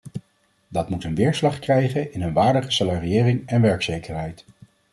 Dat 0.67 0.89
moet 0.89 1.03
een 1.03 1.15
weerslag 1.15 1.59
krijgen 1.59 2.13
in 2.13 2.21
een 2.21 2.33
waardige 2.33 2.71
salariëring 2.71 3.47
en 3.47 3.61
werkzekerheid. 3.61 4.45